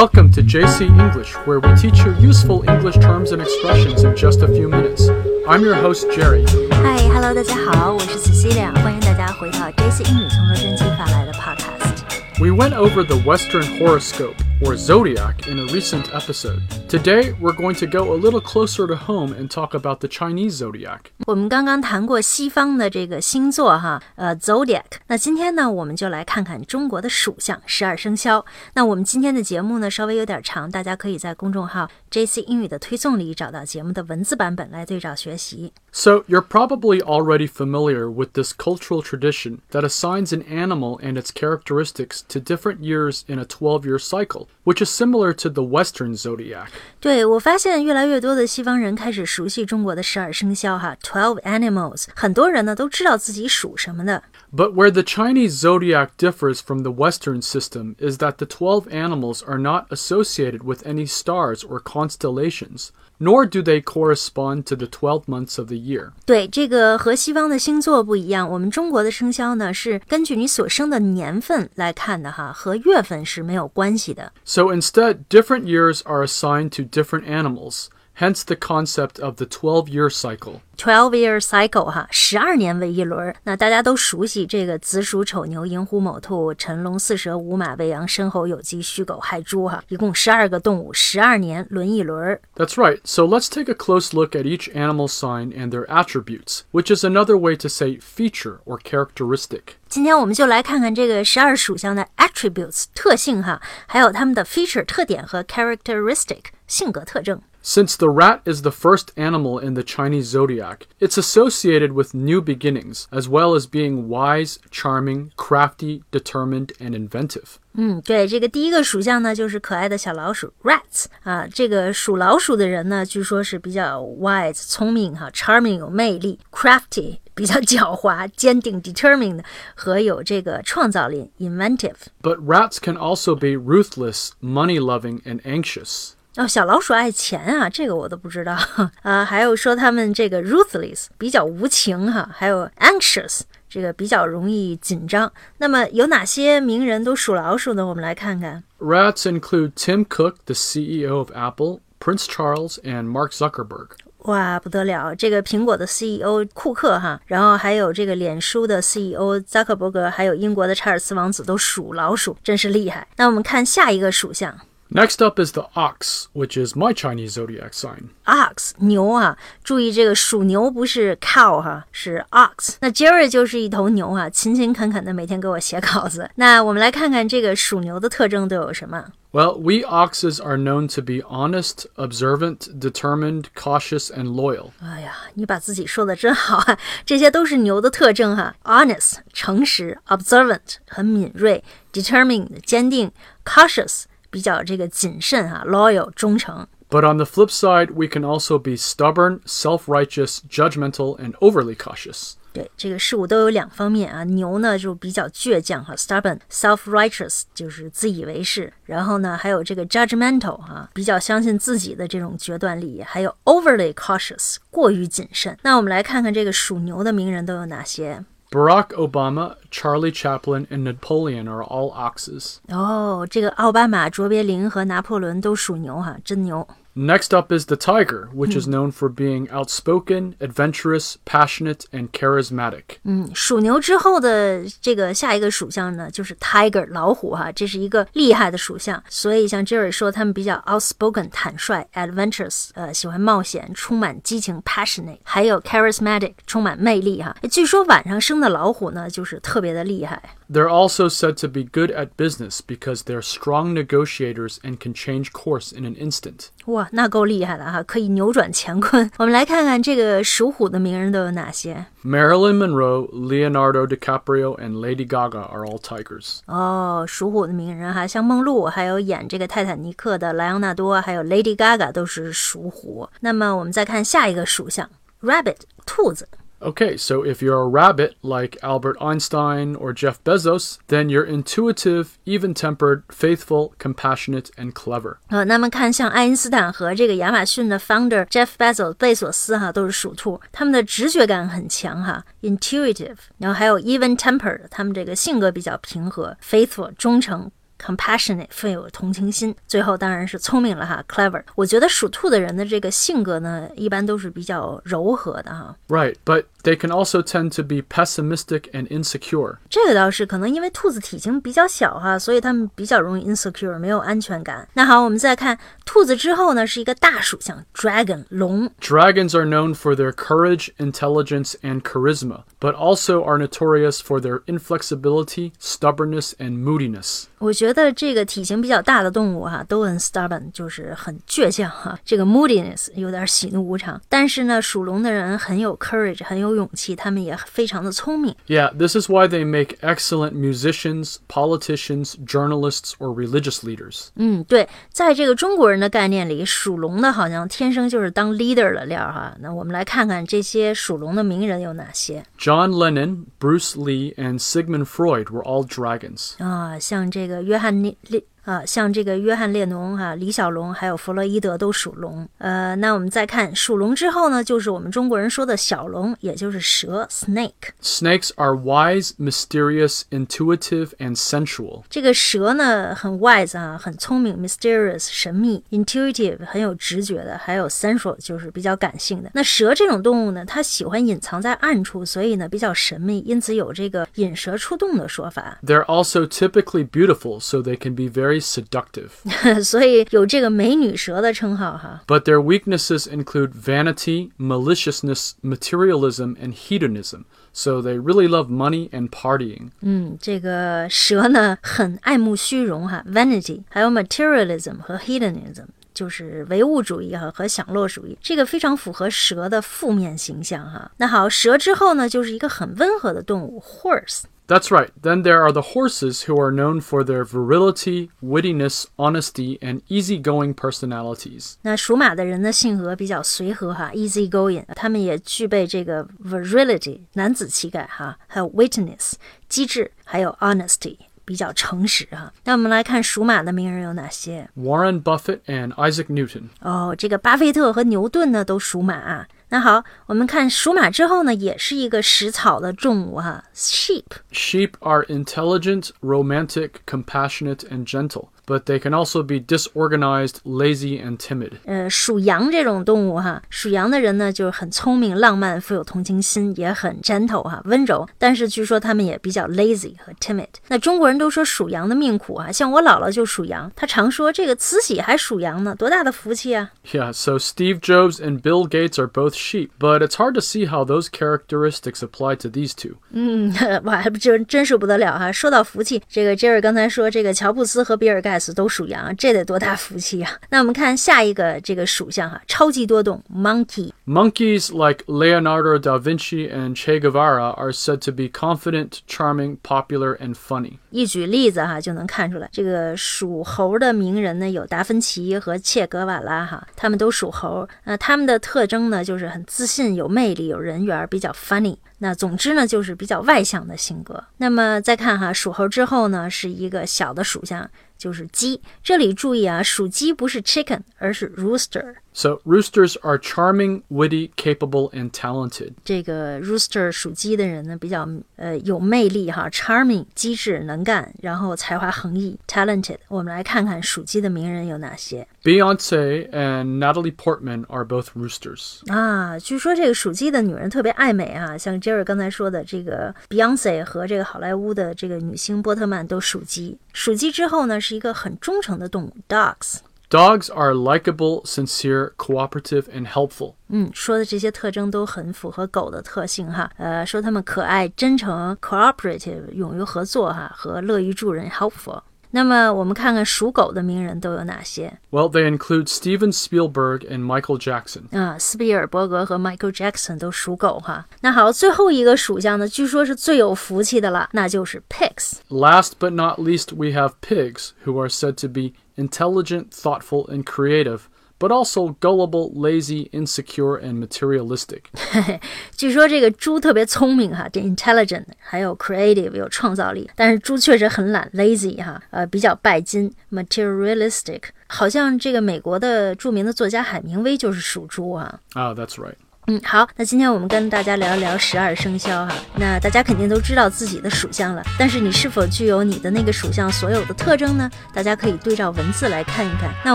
[0.00, 4.42] Welcome to JC English, where we teach you useful English terms and expressions in just
[4.42, 5.08] a few minutes.
[5.46, 6.44] I'm your host, Jerry.
[6.72, 14.34] Hi, hello，大家好，我是 Cecilia，欢迎大家回到 JC 英语从头真经发来的 Podcast。We went over the Western horoscope,
[14.64, 16.62] or zodiac, in a recent episode.
[16.88, 20.56] Today, we're going to go a little closer to home and talk about the Chinese
[20.56, 21.00] zodiac.
[21.26, 24.84] 我们刚刚谈过西方的这个星座哈，呃，zodiac。
[25.08, 28.46] 那今天呢，我们就来看看中国的属相十二生肖。
[28.74, 35.72] 那我们今天的节目呢，稍微有点长，大家可以在公众号 JC 英语的推送里找到节目的文字版本来对照学习。
[35.90, 41.30] So, you're probably already familiar with this cultural tradition that assigns an animal and its
[41.32, 46.14] characteristics to different years in a 12 year cycle, which is similar to the Western
[46.14, 46.68] zodiac.
[47.00, 54.22] 对我发现越来越多的西方人开始熟悉中国的十二生肖哈，twelve animals，很多人呢都知道自己属什么的。
[54.52, 59.42] But where the Chinese zodiac differs from the Western system is that the 12 animals
[59.42, 65.26] are not associated with any stars or constellations, nor do they correspond to the 12
[65.26, 66.12] months of the year.
[66.24, 74.32] 对，这个和西方的星座不一样，我们中国的生肖呢是根据你所生的年份来看的哈，和月份是没有关系的。
[74.44, 79.88] So instead, different years are assigned to different animals, hence the concept of the 12
[79.88, 80.60] year cycle.
[80.78, 83.36] Twelve year cycle 哈，十二年为一轮儿。
[83.44, 92.40] 那大家都熟悉这个子鼠、丑牛、寅虎、卯兔、辰龙、巳蛇、午马、未羊、申猴、酉鸡、戌狗、亥猪哈，一共十二个动物，十二年轮一轮儿。
[92.56, 93.00] That's right.
[93.04, 97.04] So let's take a close look at each animal sign and their attributes, which is
[97.06, 99.76] another way to say feature or characteristic.
[99.88, 107.40] 今天我们就来看看这个十二属相的 attributes 特性哈，还有它们的 feature 特点和 characteristic 性格特征。
[107.62, 112.40] Since the rat is the first animal in the Chinese zodiac, it's associated with new
[112.40, 117.56] beginnings, as well as being wise, charming, crafty, determined, and inventive.
[117.72, 121.48] 嗯，对，这个第一个属相呢，就是可爱的小老鼠 rats 啊。
[121.48, 129.42] 这个属老鼠的人呢，据说是比较 wise 聪明哈，charming 有魅力，crafty 比较狡猾、坚定 determined
[129.74, 131.96] 和有这个创造力 inventive。
[132.22, 136.12] But rats can also be ruthless, money loving, and anxious.
[136.37, 138.57] 哦，小老鼠爱钱啊，这个我都不知道
[139.03, 139.25] 啊。
[139.25, 145.31] 还有说他们这个 ruthless 比较无情哈，还有 anxious 这个比较容易紧张。
[145.57, 147.85] 那么有哪些名人都属老鼠呢？
[147.85, 148.63] 我们来看看。
[148.79, 153.89] Rats include Tim Cook, the CEO of Apple, Prince Charles, and Mark Zuckerberg.
[154.25, 155.13] 哇，不得了！
[155.15, 163.07] 这个苹果的 CEO 库克哈，然后还有这个脸书的 CEO 扎克伯格，还有英国的查尔斯王子都属老鼠，真是厉害。
[163.17, 164.55] 那我们看下一个属相
[164.90, 168.10] Next up is the ox, which is my Chinese zodiac sign.
[168.24, 172.76] ox 牛啊，注意这个属牛不是 cow 哈，是 ox。
[172.80, 176.30] 那 Jerry 就是一头牛啊，勤勤恳恳的每天给我写稿子。
[176.36, 179.06] 那我们来看看这个属牛的特征都有什么。
[179.32, 184.70] Well, we oxes are known to be honest, observant, determined, cautious, and loyal.
[184.80, 186.78] 哎呀，你把自己说的真好啊！
[187.04, 191.62] 这些都是牛的特征哈：honest 诚实，observant 很敏锐，
[191.92, 193.10] determined 坚定，
[193.44, 196.65] cautious 比较这个谨慎哈，loyal 忠诚。
[196.89, 202.33] But on the flip side, we can also be stubborn, self righteous, judgmental, and overly cautious.
[202.53, 215.57] 对这个事物都有两方面啊，牛呢就比较倔强哈，stubborn、self-righteous 就是自以为是，然后呢还有这个 judgmental 哈，比较相信自己的这种决断力，还有 overly cautious 过于谨慎。
[215.61, 218.25] 那我们来看看这个属牛的名人都有哪些。
[218.50, 222.58] Barack Obama, Charlie Chaplin, and Napoleon are all oxes.
[222.68, 226.66] 哦，这个奥巴马、卓别林和拿破仑都属牛哈，真牛。
[226.98, 232.96] Next up is the tiger, which is known for being outspoken, adventurous, passionate, and charismatic.
[233.04, 239.02] 嗯，属牛之后的这个下一个属相呢，就是 tiger 老虎哈，这是一个厉害的属相。
[239.10, 247.36] 所以像 Jerry 说，他们比较 outspoken 坦率，adventurous 呃喜欢冒险，充满激情 passionate，还有 charismatic 充满魅力哈。
[247.50, 250.22] 据说晚上生的老虎呢，就是特别的厉害。
[250.50, 255.32] They're also said to be good at business because they're strong negotiators and can change
[255.32, 256.50] course in an instant.
[256.66, 259.09] 哇， 那够厉害的哈，可以扭转乾坤。
[259.17, 261.85] 我们来看看这个属虎的名人都有哪些。
[262.03, 266.39] Marilyn Monroe, Leonardo DiCaprio, and Lady Gaga are all tigers.
[266.47, 273.07] 哦，属虎的名人哈，像梦露，还有演这个泰坦尼克的莱昂纳多，还有 Lady Gaga 都是属虎。
[273.19, 274.89] 那么我们再看下一个属相
[275.21, 276.27] ，rabbit 兔子。
[276.60, 282.54] Okay, so if you're a rabbit like Albert Einstein or Jeff Bezos, then you're intuitive, even
[282.54, 285.18] tempered, faithful, compassionate, and clever.
[285.28, 299.54] 呃，那么看像爱因斯坦和这个亚马逊的 founder Jeff Bezos 贝索斯哈都是属兔，他们的直觉感很强哈，intuitive，然后还有 even tempered，他们这个性格比较平和，faithful 忠诚 compassionate 富有同情心。
[299.66, 301.42] 最后当然是聪明了哈，clever。
[301.54, 305.76] 我觉得属兔的人的这个性格呢，一般都是比较柔和的哈。
[305.88, 309.56] Right, but they can also tend to be pessimistic and insecure.
[309.68, 314.68] 这个倒是可能因为兔子体型比较小哈，所以它们比较容易 insecure，没有安全感。
[314.74, 318.70] 那好，我们再看兔子之后呢，是一个大属相 dragon 龙。
[318.80, 324.42] Dragons are known for their courage, intelligence, and charisma, but also are notorious for their
[324.46, 327.24] inflexibility, stubbornness, and moodiness.
[327.38, 334.00] 我觉得这个体型比较大的动物哈、都很 stubborn，就是很倔强哈、这个 moodiness 有点喜怒无常。
[334.08, 338.34] 但是呢，属龙的人很有 courage，很有 勇气，他们也非常的聪明。
[338.46, 344.08] Yeah, this is why they make excellent musicians, politicians, journalists, or religious leaders.
[344.16, 349.36] 嗯，对，在这个中国人的概念里，属龙的好像天生就是当 leader 的料儿哈。
[349.40, 356.32] 那我们来看看这些属龙的名人有哪些 John Lennon, Bruce Lee, and Sigmund Freud were all dragons.
[356.38, 356.78] 啊？
[356.78, 362.28] 像这个约翰列列 啊，像这个约翰列侬哈、李小龙还有弗洛伊德都属龙。
[362.38, 367.74] 呃，那我们再看属龙之后呢，就是我们中国人说的小龙，也就是蛇 snake。
[367.82, 371.82] Snakes are wise, mysterious, intuitive, and sensual.
[371.90, 379.30] 这个蛇呢，很 wise 啊，很聪明，mysterious 神秘，intuitive 很有直觉的，还有 sensual 就是比较感性的。
[379.34, 385.58] 那蛇这种动物呢，它喜欢隐藏在暗处，所以呢比较神秘，因此有这个引蛇出洞的说法。
[385.66, 389.62] They're also typically beautiful, so they can be very seductive.
[389.62, 392.02] 所以有这个美女蛇的称号哈。
[392.06, 397.24] But their weaknesses include vanity, maliciousness, materialism, and hedonism.
[397.52, 399.70] So they really love money and partying.
[399.80, 405.66] 嗯，这个蛇呢很爱慕虚荣哈，vanity，还有 materialism 和 hedonism。
[405.94, 410.90] 就是唯物主义哈和享乐主义，这个非常符合蛇的负面形象哈。
[410.98, 414.24] 那好，蛇之后呢，就是一个很温和的动物，horse。
[414.50, 414.90] That's right.
[415.02, 420.54] Then there are the horses who are known for their virility, wittiness, honesty, and easygoing
[420.54, 421.54] personalities.
[421.62, 429.14] 那属马的人的性格比较随和哈，easy going，他们也具备这个 virility 男子气概哈，还有 witness
[429.48, 432.32] 机智，还有 honesty 比较诚实哈。
[432.44, 434.48] 那我们来看属马的名人有哪些？
[434.56, 436.50] Warren Buffett and Isaac Newton.
[436.60, 439.26] 哦，这个巴菲特和牛顿呢都属马、啊。
[439.53, 444.05] 那好，我们看属马之后呢，也是一个食草的动物哈，sheep。
[444.31, 451.52] Sheep are intelligent, romantic, compassionate, and gentle, but they can also be disorganized, lazy, and timid.
[451.64, 458.06] 呃，属羊这种动物哈，属羊的人呢就是很聪明、浪漫、富有同情心，也很 gentle 哈，温柔。
[458.18, 460.46] 但是据说他们也比较 lazy 和 timid。
[460.68, 466.70] 那中国人都说属羊的命苦啊，像我姥姥就属羊，她常说这个慈禧还属羊呢，多大的福气啊！
[466.90, 470.68] Yeah, so Steve Jobs and Bill Gates are both sheep, but it's hard to see
[470.68, 472.96] how those characteristics apply to these two.
[473.10, 473.52] 嗯，
[473.84, 475.32] 哇，还不真真是不得了哈！
[475.32, 480.31] 说到福气，这个 Jerry 刚才说这个乔布斯和比尔盖 茨都属羊，这得多大福气啊！
[480.49, 483.91] 那我们看下一个这个属相哈，超级多动 monkey。
[484.05, 490.35] Monkeys like Leonardo da Vinci and Che Guevara are said to be confident, charming, popular, and
[490.35, 490.79] funny.
[490.89, 497.67] 一举例子哈就能看出来，这个属猴的名人呢有达芬奇和切格瓦拉哈，他们都属猴。
[497.85, 501.77] 那他们的特征呢就是很自信、有魅力、有人缘，比较 funny。
[501.99, 504.23] 那总之呢就是比较外向的性格。
[504.37, 507.69] 那么再看哈，属猴之后呢是一个小的属相，
[508.01, 508.59] 就是鸡。
[508.83, 511.97] 这里注意啊，属鸡不是 chicken，而是 rooster。
[512.12, 515.72] So roosters are charming, witty, capable, and talented.
[515.84, 522.96] 这个 rooster 属鸡的人呢，比较呃有魅力哈，charming 机智能干，然后才华横溢，talented。
[523.08, 528.80] 我们来看看属鸡的名人有哪些 Beyonce and Natalie Portman are both roosters.
[528.90, 529.38] 啊？
[529.38, 536.78] 据说这个属鸡的女人特别爱美啊，像 Jerry 刚才说的这个 Beyonce 和这个好莱坞的这个女星波特曼都属鸡。
[536.92, 539.78] 属鸡之后呢，是一个很忠诚的动物，dogs。
[540.10, 543.54] Dogs are likable, sincere, cooperative, and helpful.
[543.68, 546.70] 嗯，说的这些特征都很符合狗的特性哈。
[546.76, 552.02] 呃，说它们可爱、真诚、cooperative，勇于合作哈，和乐于助人 helpful。
[552.30, 558.02] 那么我们看看属狗的名人都有哪些 Well, they include Steven Spielberg and Michael Jackson.
[558.16, 558.36] 啊？
[558.38, 561.06] 斯皮尔伯格和 Michael Jackson 都属狗哈。
[561.22, 565.38] 那好，最后一个属相呢，据说是最有福气的了，那就是 pigs。
[565.48, 570.44] Last but not least, we have pigs, who are said to be intelligent, thoughtful, and
[570.44, 574.84] creative, but also gullible, lazy, insecure, and materialistic.
[575.76, 588.40] 据说这个猪特别聪明哈，这 intelligent，还有 creative 有创造力，但是猪确实很懒 lazy 哈，呃比较拜金 materialistic，好像这个美国的着名的作家海明威就是属猪啊。
[588.54, 589.16] Ah, that's right.
[589.51, 592.33] 嗯，好，那今天我们跟大家聊一聊十二生肖哈。
[592.55, 597.69] 那大家肯定都知道自己的属相了，但是你是否具有你的那个属相所有的特征呢？
[597.93, 599.69] 大家可以对照文字来看一看。
[599.83, 599.93] 那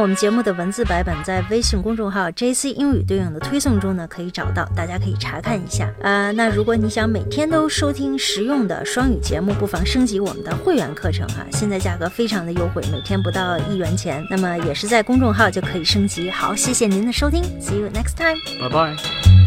[0.00, 5.88] 我们节目的文字版本在微信公众号 JC 英语对应的推送中呢可以找到，大家可以查看一下。
[6.02, 14.26] 呃，那如果你想每天都收听实用的双语节目，不妨升级我们的会员课程哈，现在价格非常的优惠，每天不到一元钱。
[14.28, 16.28] 那么也是在公众号就可以升级。
[16.28, 19.43] 好，谢谢您的收听，See you next time，拜拜。